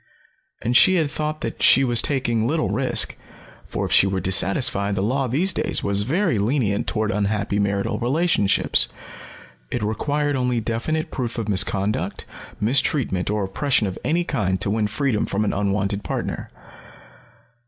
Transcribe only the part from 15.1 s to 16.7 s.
from an unwanted partner.